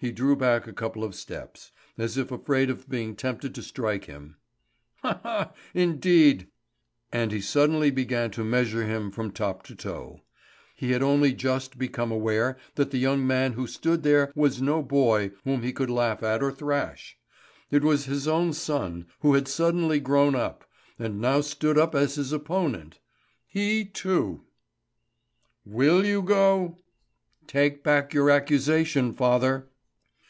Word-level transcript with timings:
He 0.00 0.10
drew 0.10 0.34
back 0.34 0.66
a 0.66 0.72
couple 0.72 1.04
of 1.04 1.14
steps, 1.14 1.70
as 1.96 2.18
if 2.18 2.32
afraid 2.32 2.68
of 2.68 2.88
being 2.88 3.14
tempted 3.14 3.54
to 3.54 3.62
strike 3.62 4.06
him. 4.06 4.34
"Ha, 5.02 5.20
ha! 5.22 5.52
Indeed!" 5.72 6.48
And 7.12 7.30
he 7.30 7.40
suddenly 7.40 7.92
began 7.92 8.32
to 8.32 8.42
measure 8.42 8.84
him 8.86 9.12
from 9.12 9.30
top 9.30 9.62
to 9.66 9.76
toe. 9.76 10.20
He 10.74 10.90
had 10.90 11.00
only 11.00 11.32
just 11.32 11.78
become 11.78 12.10
aware 12.10 12.56
that 12.74 12.90
the 12.90 12.98
young 12.98 13.24
man 13.24 13.52
who 13.52 13.68
stood 13.68 14.02
there 14.02 14.32
was 14.34 14.60
no 14.60 14.82
boy 14.82 15.30
whom 15.44 15.62
he 15.62 15.72
could 15.72 15.90
laugh 15.90 16.24
at 16.24 16.42
or 16.42 16.50
thrash. 16.50 17.16
It 17.70 17.84
was 17.84 18.06
his 18.06 18.26
own 18.26 18.52
son, 18.52 19.06
who 19.20 19.34
had 19.34 19.46
suddenly 19.46 20.00
grown 20.00 20.34
up, 20.34 20.68
and 20.98 21.20
now 21.20 21.40
stood 21.40 21.78
up 21.78 21.94
as 21.94 22.16
his 22.16 22.32
opponent 22.32 22.98
he 23.46 23.84
too! 23.84 24.42
"Will 25.64 26.04
you 26.04 26.20
go?" 26.20 26.78
"Take 27.46 27.84
back 27.84 28.12
your 28.12 28.28
accusation, 28.28 29.12
father." 29.12 29.68